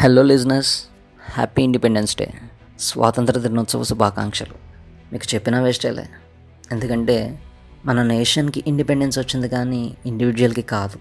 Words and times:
Hello 0.00 0.22
లిజినెస్ 0.22 0.84
happy 1.34 1.62
Independence 1.62 2.16
Day 2.16 2.30
స్వాతంత్ర 2.80 3.38
దినోత్సవ 3.38 3.82
శుభాకాంక్షలు. 3.82 4.54
మీకు 5.12 5.34
చెప్పిన 5.34 5.60
వేస్టేలే 5.60 6.04
ఎందుకంటే 6.72 7.38
మన 7.86 8.02
నేషన్కి 8.02 8.64
ఇండిపెండెన్స్ 8.66 9.18
వచ్చింది 9.18 9.48
కానీ 9.48 9.94
ఇండివిజువల్కి 10.06 10.62
కాదు. 10.62 10.98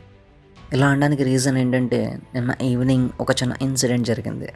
ఇలా 0.74 0.88
అనడానికి 0.88 1.24
రీజన్ 1.24 1.58
ఏంటంటే 1.58 2.20
నిన్న 2.36 2.54
ఈవినింగ్ 2.62 3.10
ఒక 3.20 3.32
చిన్న 3.32 3.54
ఇన్సిడెంట్ 3.62 4.08
జరిగింది. 4.08 4.50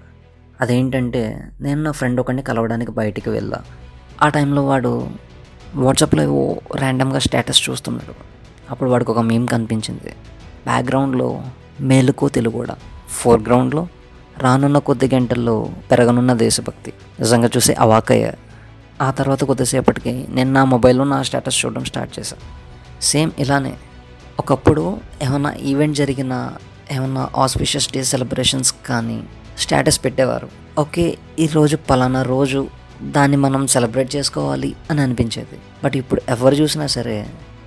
అదేంటంటే 0.61 1.43
నేను 1.61 1.83
నా 1.83 1.91
ఫ్రెండ్ 1.91 2.19
ఒకరిని 2.19 2.41
కలవడానికి 2.41 2.91
బయటికి 2.91 3.29
వెళ్ళా. 3.29 3.61
ఆ 4.21 4.29
టైంలో 4.29 4.65
వాడు 4.65 5.11
వాట్సాప్లో 5.75 6.23
ఏవో 6.23 6.61
ర్యాండమ్గా 6.75 7.19
స్టేటస్ 7.19 7.69
చూస్తున్నాడు. 7.69 8.13
అప్పుడు 8.71 8.89
వాడికి 8.89 9.11
ఒక 9.11 9.19
మీమ్ 9.19 9.47
కనిపించింది. 9.47 10.09
బ్యాక్గ్రౌండ్లో 10.65 11.43
మేలుకో 11.81 12.27
తెలుగు 12.27 12.53
కూడా 12.53 12.75
ఫోర్గ్రౌండ్లో 13.07 13.87
రానున్న 14.43 14.77
కొద్ది 14.89 15.07
గంటల్లో 15.13 15.55
పెరగనున్న 15.91 16.33
దేశభక్తి. 16.33 16.91
నిజంగా 17.19 17.49
చూసి 17.55 17.73
అవాకయ్య 17.73 18.27
ఆ 19.01 19.11
తర్వాత 19.11 19.43
కొద్దిసేపటికి 19.49 20.13
నేను 20.29 20.51
నా 20.57 20.63
మొబైల్లో 20.73 21.03
నా 21.03 21.19
స్టేటస్ 21.27 21.65
చూడడం 21.65 21.83
స్టార్ట్ 21.89 22.19
చేశాను 22.19 22.45
సేమ్ 23.09 23.31
ఇలానే. 23.39 23.73
ఒకప్పుడు 24.39 24.83
ఏమన్నా 25.21 25.51
ఈవెంట్ 25.71 25.97
జరిగిన 25.97 26.33
ఏమన్నా 26.91 27.23
ఆస్పిషియస్ 27.37 27.87
డే 27.93 28.03
సెలబ్రేషన్స్ 28.03 28.71
కానీ 28.85 29.23
స్టేటస్ 29.57 29.99
పెట్టేవారు. 30.05 30.49
ఓకే 30.79 31.05
ఈరోజు 31.39 31.75
పలానా 31.89 32.21
రోజు 32.33 32.61
దాన్ని 33.15 33.37
మనం 33.37 33.61
సెలబ్రేట్ 33.67 34.15
చేసుకోవాలి 34.15 34.75
అని 34.91 35.01
అనిపించేది. 35.01 35.57
బట్ 35.83 35.95
ఇప్పుడు 36.01 36.21
ఎవరు 36.29 36.55
చూసినా 36.55 36.87
సరే 36.87 37.17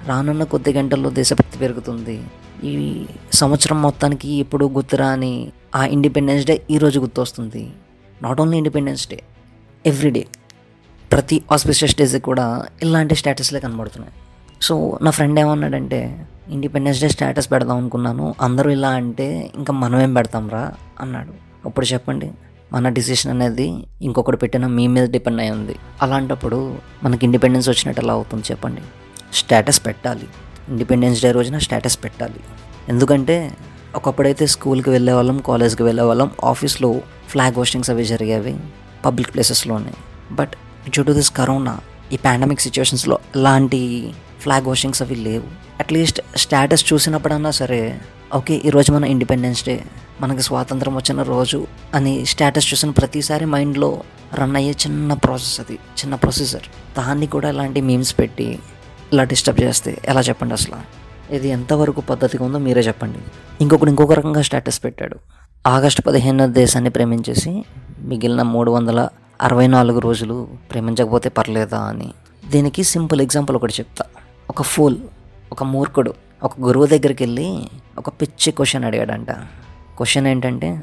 రానున్న 0.08 0.44
కొద్ది 0.44 0.72
గంటల్లో 0.72 1.10
దేశభక్తి 1.10 1.58
పెరుగుతుంది. 1.58 2.16
ఈ 2.64 2.74
సంవత్సరం 3.32 3.82
మొత్తానికి 3.82 4.28
ఇప్పుడు 4.44 4.64
గుర్తురాని 4.76 5.34
ఆ 5.74 5.84
ఇండిపెండెన్స్ 5.84 6.46
డే 6.46 6.62
ఈరోజు 6.70 7.00
గుర్తొస్తుంది. 7.00 7.70
Not 8.22 8.40
only 8.40 8.56
independence 8.56 9.08
day 9.08 9.22
everyday 9.86 10.26
ప్రతి 11.12 11.44
ఆస్పిషియస్ 11.52 11.96
డేస్ 11.96 12.16
కూడా 12.16 12.66
ఇలాంటి 12.82 13.14
స్టేటస్లే 13.14 13.60
కనబడుతున్నాయి. 13.60 14.14
సో 14.62 14.98
నా 15.02 15.10
ఫ్రెండ్ 15.10 15.40
ఏమన్నాడంటే 15.40 16.26
ఇండిపెండెన్స్ 16.48 17.00
డే 17.00 17.08
స్టేటస్ 17.08 17.52
పెడదాం 17.52 17.76
అనుకున్నాను 17.76 18.34
అందరూ 18.40 18.70
ఇలా 18.70 18.88
అంటే 18.88 19.50
ఇంకా 19.54 19.72
మనమేం 19.72 20.14
పెడతాం 20.14 20.50
రా 20.50 20.72
అన్నాడు. 21.00 21.32
అప్పుడు 21.64 21.86
చెప్పండి 21.86 22.30
మన 22.72 22.88
డిసిషన్ 22.88 23.32
అనేది 23.32 23.84
ఇంకొకటి 24.02 24.36
పెట్టిన 24.36 24.66
మీ 24.66 24.86
మీద 24.86 25.08
డిపెండ్ 25.08 25.40
అయి 25.40 25.50
ఉంది. 25.50 25.76
అలాంటప్పుడు 26.02 26.76
మనకి 27.02 27.26
ఇండిపెండెన్స్ 27.26 27.68
వచ్చినట్టు 27.68 28.02
ఎలా 28.02 28.12
అవుతుంది 28.12 28.44
చెప్పండి? 28.50 28.80
స్టేటస్ 29.32 29.86
పెట్టాలి. 29.86 30.28
ఇండిపెండెన్స్ 30.68 31.22
డే 31.22 31.32
రోజున 31.32 31.58
స్టేటస్ 31.58 32.04
పెట్టాలి. 32.04 32.40
ఎందుకంటే 32.88 33.52
ఒకప్పుడైతే 33.96 34.46
స్కూల్కి 34.46 34.90
వెళ్ళే 34.90 35.12
వాళ్ళం 35.12 35.38
కాలేజ్కి 35.38 35.82
వెళ్ళే 35.82 36.02
వాళ్ళం 36.02 36.30
ఆఫీస్లో 36.44 37.00
ఫ్లాగ్ 37.28 37.58
వాషింగ్స్ 37.58 37.90
అవి 37.90 38.04
జరిగేవి 38.04 38.56
public 39.04 39.34
ప్లేసెస్లోనే. 39.34 39.92
But 40.32 40.54
due 40.88 41.04
to 41.04 41.12
this 41.12 41.30
corona 41.30 41.80
ఈ 42.12 42.16
పాండమిక్ 42.16 42.60
సిచ్యువేషన్స్లో 42.60 43.18
ఇలాంటి 43.36 43.80
ఫ్లాగ్ 44.40 44.66
వాషింగ్స్ 44.66 45.02
అవి 45.02 45.14
లేవు. 45.14 45.44
అట్లీస్ట్ 45.80 46.20
స్టేటస్ 46.36 46.92
చూసినప్పుడన్నా 46.92 47.50
సరే 47.50 48.00
ఓకే 48.34 48.54
ఈరోజు 48.64 48.92
మన 48.92 49.04
ఇండిపెండెన్స్ 49.04 49.64
డే 49.64 49.84
మనకి 50.20 50.42
స్వాతంత్రం 50.42 50.96
వచ్చిన 50.96 51.22
రోజు 51.22 51.66
అని 51.94 52.26
స్టేటస్ 52.26 52.72
చూసిన 52.72 52.90
ప్రతిసారి 52.90 53.44
మైండ్లో 53.44 54.02
రన్ 54.34 54.56
అయ్యే 54.56 54.74
చిన్న 54.86 55.14
ప్రాసెస్ 55.14 55.60
అది 55.60 55.74
చిన్న 55.74 56.14
ప్రొసీజర్ 56.14 56.66
దాన్ని 56.98 57.26
కూడా 57.26 57.48
ఇలాంటి 57.48 57.80
మీమ్స్ 57.80 58.18
పెట్టి 58.18 58.58
ఇలా 59.12 59.24
డిస్టర్బ్ 59.24 59.60
చేస్తే 59.60 59.98
ఎలా 60.04 60.20
చెప్పండి 60.20 60.54
అసలు? 60.54 61.03
ఇది 61.30 61.48
ఎంతవరకు 61.48 62.00
పద్ధతిగా 62.00 62.44
ఉందో 62.44 62.58
మీరే 62.58 62.80
చెప్పండి. 62.80 63.18
ఇంకొకటి 63.60 63.90
ఇంకొక 63.90 64.12
రకంగా 64.12 64.42
స్టేటస్ 64.42 64.84
పెట్టాడు. 64.84 65.16
ఆగస్టు 65.66 66.02
పదిహేను 66.02 66.52
దేశాన్ని 66.52 66.90
ప్రేమించేసి 66.90 67.64
మిగిలిన 68.00 68.42
మూడు 68.42 68.70
వందల 68.70 69.08
అరవై 69.42 69.66
నాలుగు 69.66 69.98
రోజులు 69.98 70.48
ప్రేమించకపోతే 70.70 71.28
పర్లేదా 71.28 71.78
అని. 71.78 72.10
దీనికి 72.50 72.84
సింపుల్ 72.84 73.20
ఎగ్జాంపుల్ 73.20 73.56
ఒకటి 73.56 73.72
చెప్తా. 73.72 74.04
ఒక 74.50 74.62
ఫూల్ 74.62 74.96
ఒక 75.52 75.62
మూర్ఖుడు 75.62 76.14
ఒక 76.42 76.60
గురువు 76.60 76.86
దగ్గరికి 76.86 77.24
వెళ్ళి 77.24 77.68
ఒక 77.98 78.08
పిచ్చి 78.08 78.52
క్వశ్చన్ 78.52 78.84
అడిగాడంట. 78.84 79.30
క్వశ్చన్ 79.96 80.26
ఏంటంటే 80.26 80.82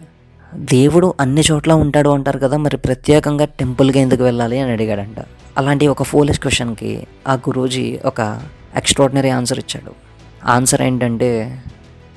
దేవుడు 0.56 1.14
అన్ని 1.20 1.44
చోట్ల 1.52 1.74
ఉంటాడు 1.74 2.10
అంటారు 2.10 2.40
కదా 2.40 2.58
మరి 2.58 2.78
ప్రత్యేకంగా 2.78 3.46
టెంపుల్కి 3.46 4.00
ఎందుకు 4.00 4.24
వెళ్ళాలి? 4.24 4.60
అని 4.60 4.72
అడిగాడంట. 4.72 5.26
అలాంటి 5.58 5.88
ఒక 5.88 6.04
ఫోలిష్ 6.04 6.40
క్వశ్చన్కి 6.40 7.08
ఆ 7.28 7.34
గురూజీ 7.34 8.00
ఒక 8.06 8.42
ఎక్స్ట్రాడినరీ 8.76 9.30
ఆన్సర్ 9.30 9.60
ఇచ్చాడు. 9.60 10.11
ఆన్సర్ 10.48 10.82
ఏంటంటే 10.82 11.62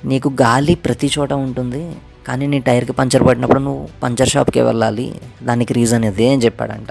నీకు 0.04 0.28
గాలి 0.42 0.74
ప్రతి 0.74 1.10
చోట 1.18 1.32
ఉంటుంది 1.32 1.96
కానీ 2.26 2.46
నీ 2.46 2.58
టైర్కి 2.58 2.92
పంచర్ 2.92 3.22
పడినప్పుడు 3.22 3.58
నువ్వు 3.58 3.88
పంచర్ 4.02 4.28
షాప్కి 4.28 4.60
వెళ్ళాలి. 4.60 5.20
దానికి 5.42 5.74
రీజన్ 5.74 6.04
ఇదే 6.04 6.32
అని 6.32 6.42
చెప్పాడంట. 6.42 6.86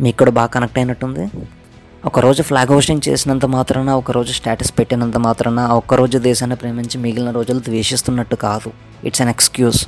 మీకు 0.00 0.16
కూడా 0.16 0.30
బాగా 0.30 0.46
కనెక్ట్ 0.46 0.78
అయినట్టుంది. 0.78 1.30
ఒకరోజు 2.04 2.42
ఫ్లాగ్ 2.42 2.72
హోస్టింగ్ 2.72 3.08
చేసినంత 3.08 3.44
మాత్రాన 3.44 3.90
ఒకరోజు 3.90 4.32
స్టేటస్ 4.32 4.72
పెట్టినంత 4.78 5.16
మాత్రాన 5.16 5.60
ఒక్కరోజు 5.60 6.18
దేశాన్ని 6.18 6.56
ప్రేమించి 6.56 6.98
మిగిలిన 6.98 7.30
రోజులు 7.30 7.58
ద్వేషిస్తున్నట్టు 7.58 8.36
కాదు. 8.36 8.72
ఇట్స్ 9.04 9.22
అన్ 9.22 9.30
ఎక్స్క్యూజ్ 9.30 9.86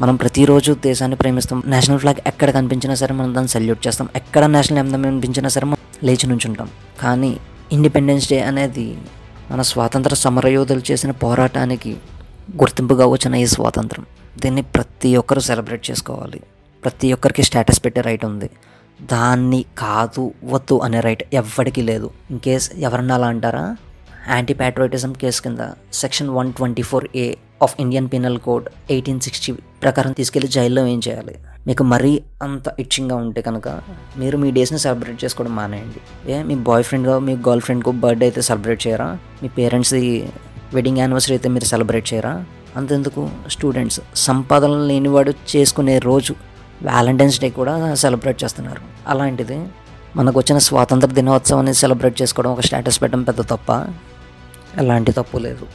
మనం 0.00 0.16
ప్రతిరోజు 0.16 0.76
దేశాన్ని 0.84 1.16
ప్రేమిస్తాం. 1.16 1.62
నేషనల్ 1.66 1.98
ఫ్లాగ్ 1.98 2.16
ఎక్కడ 2.26 2.50
కనిపించినా 2.50 2.94
సరే 2.94 3.14
మనం 3.14 3.34
దాన్ని 3.34 3.48
సల్యూట్ 3.48 3.86
చేస్తాం. 3.86 4.08
ఎక్కడ 4.16 4.44
నేషనల్ 4.44 4.78
ఎంతం 4.78 5.02
కనిపించినా 5.02 5.48
సరే 5.48 5.66
మనం 5.66 5.76
లేచి 6.04 6.26
నుంచుంటాం. 6.26 6.68
కానీ 7.00 7.36
ఇండిపెండెన్స్ 7.72 8.30
డే 8.30 8.40
అనేది 8.40 8.98
మన 9.50 9.62
స్వాతంత్ర 9.62 10.14
సమరయోధులు 10.14 10.82
చేసిన 10.90 11.10
పోరాటానికి 11.10 11.96
గుర్తింపుగా 12.56 13.06
వచ్చిన 13.06 13.34
ఈ 13.34 13.46
స్వాతంత్రం. 13.46 14.06
దీన్ని 14.42 14.62
ప్రతి 14.62 15.16
ఒక్కరూ 15.16 15.40
సెలబ్రేట్ 15.40 15.90
చేసుకోవాలి. 15.90 16.40
ప్రతి 16.84 17.12
ఒక్కరికి 17.12 17.42
స్టేటస్ 17.42 17.84
పెట్టే 17.84 18.00
రైట్ 18.00 18.24
ఉంది. 18.24 18.50
దాన్ని 19.02 19.64
కాదు 19.78 20.32
వద్దు 20.44 20.78
అనే 20.78 21.00
రైట్ 21.00 21.22
ఎవ్వడికి 21.32 21.82
లేదు. 21.82 22.10
ఇన్ 22.30 22.40
కేస్ 22.40 22.76
ఎవరన్నా 22.76 23.14
అలా 23.14 23.26
అంటారా? 23.26 23.76
యాంటీ 24.30 24.54
ప్యాట్రోటిజం 24.54 25.12
కేసు 25.12 25.42
కింద 25.42 25.58
section 25.92 26.30
one 26.30 26.52
twenty 26.52 26.82
four 26.82 27.06
A 27.16 27.34
of 27.62 27.76
Indian 27.80 28.08
Penal 28.12 28.38
Code 28.38 28.68
eighteen 28.90 29.20
sixty 29.20 29.52
ప్రకారం 29.52 30.12
తీసుకెళ్ళి 30.12 30.48
జైల్లో 30.48 30.86
ఏం 30.86 31.00
చేయాలి? 31.08 31.34
మీకు 31.68 31.82
మరీ 31.92 32.10
అంత 32.44 32.66
ఇచ్చింగ్గా 32.82 33.16
ఉంటే 33.22 33.40
కనుక 33.46 33.68
మీరు 34.20 34.36
మీ 34.42 34.50
డేస్ని 34.56 34.78
సెలబ్రేట్ 34.84 35.18
చేసుకోవడం 35.24 35.54
మానేయండి. 35.58 36.00
ఏ 36.32 36.36
మీ 36.48 36.54
బాయ్ 36.68 36.84
ఫ్రెండ్గా 36.88 37.14
మీ 37.26 37.34
గర్ల్ 37.48 37.62
ఫ్రెండ్కు 37.66 37.90
బర్త్డే 38.04 38.24
అయితే 38.28 38.42
సెలబ్రేట్ 38.48 38.80
చేయరా? 38.86 39.08
మీ 39.42 39.48
పేరెంట్స్ది 39.56 40.02
వెడ్డింగ్ 40.76 41.00
యానివర్సరీ 41.02 41.34
అయితే 41.36 41.48
మీరు 41.56 41.66
సెలబ్రేట్ 41.72 42.06
చేయరా? 42.12 42.32
అంతెందుకు 42.78 43.22
స్టూడెంట్స్ 43.54 44.00
సంపాదన 44.28 44.78
లేనివాడు 44.92 45.34
చేసుకునే 45.54 45.98
రోజు 46.08 46.34
వ్యాలంటైన్స్ 46.88 47.38
డే 47.42 47.50
కూడా 47.60 47.74
సెలబ్రేట్ 48.04 48.40
చేస్తున్నారు. 48.44 48.82
అలాంటిది 49.12 49.58
మనకు 50.18 50.36
వచ్చిన 50.40 50.58
స్వాతంత్ర 50.68 51.08
దినోత్సవాన్ని 51.20 51.74
సెలబ్రేట్ 51.82 52.16
చేసుకోవడం 52.22 52.52
ఒక 52.56 52.64
స్టేటస్ 52.68 52.98
పెట్టడం 53.02 53.22
పెద్ద 53.30 53.40
తప్ప 53.52 53.70
ఎలాంటి 54.82 55.12
తప్పు 55.20 55.38
లేదు. 55.46 55.66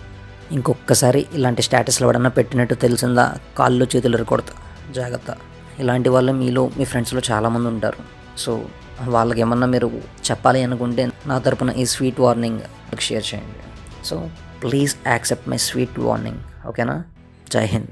ఇంకొకసారి 0.57 1.23
ఇలాంటి 1.37 1.61
స్టేటస్లు 1.67 2.05
ఎవడన్నా 2.07 2.29
పెట్టినట్టు 2.39 2.75
తెలిసిందా? 2.85 3.25
కాళ్ళు 3.59 3.85
చేతులు 3.95 4.25
కొడతా 4.33 4.53
జాగ్రత్త. 4.99 5.31
ఇలాంటి 5.79 6.09
వాళ్ళు 6.09 6.31
మీలో 6.31 6.71
మీ 6.77 6.85
ఫ్రెండ్స్లో 6.85 7.21
చాలామంది 7.31 7.67
ఉంటారు. 7.67 7.97
సో 8.37 8.65
వాళ్ళకి 9.01 9.39
ఏమన్నా 9.39 9.67
మీరు 9.67 9.87
చెప్పాలి 10.31 10.63
అనుకుంటే 10.63 11.11
నా 11.27 11.39
తరపున 11.39 11.69
ఈ 11.69 11.85
స్వీట్ 11.85 12.19
వార్నింగ్ 12.19 12.61
షేర్ 12.99 13.23
చేయండి. 13.33 14.05
So 14.05 14.29
please 14.63 14.95
accept 15.07 15.49
my 15.49 15.57
sweet 15.57 15.99
warning 15.99 16.67
ఓకేనా? 16.67 17.03
జై 17.53 17.65
హింద్. 17.65 17.87